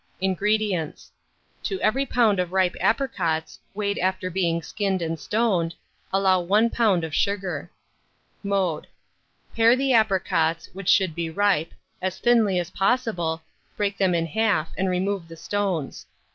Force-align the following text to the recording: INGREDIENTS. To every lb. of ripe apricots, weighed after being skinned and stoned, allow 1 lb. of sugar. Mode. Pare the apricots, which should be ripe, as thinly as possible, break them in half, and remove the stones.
INGREDIENTS. 0.19 1.11
To 1.61 1.79
every 1.79 2.07
lb. 2.07 2.39
of 2.41 2.53
ripe 2.53 2.75
apricots, 2.81 3.59
weighed 3.75 3.99
after 3.99 4.31
being 4.31 4.63
skinned 4.63 4.99
and 4.99 5.19
stoned, 5.19 5.75
allow 6.11 6.39
1 6.39 6.71
lb. 6.71 7.03
of 7.05 7.13
sugar. 7.13 7.69
Mode. 8.41 8.87
Pare 9.55 9.75
the 9.75 9.93
apricots, 9.93 10.71
which 10.73 10.89
should 10.89 11.13
be 11.13 11.29
ripe, 11.29 11.75
as 12.01 12.17
thinly 12.17 12.57
as 12.57 12.71
possible, 12.71 13.43
break 13.77 13.99
them 13.99 14.15
in 14.15 14.25
half, 14.25 14.71
and 14.75 14.89
remove 14.89 15.27
the 15.27 15.37
stones. 15.37 16.07